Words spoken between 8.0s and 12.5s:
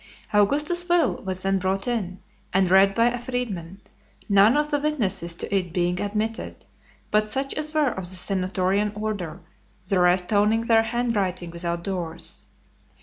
the senatorian order, the rest owning their hand writing without doors.